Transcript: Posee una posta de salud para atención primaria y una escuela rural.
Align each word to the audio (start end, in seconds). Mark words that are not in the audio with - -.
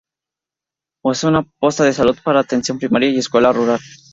Posee 1.03 1.29
una 1.29 1.43
posta 1.59 1.83
de 1.83 1.93
salud 1.93 2.17
para 2.23 2.39
atención 2.39 2.79
primaria 2.79 3.09
y 3.09 3.11
una 3.11 3.19
escuela 3.19 3.53
rural. 3.53 3.79